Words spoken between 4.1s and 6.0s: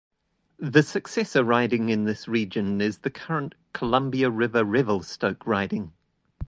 River-Revelstoke riding.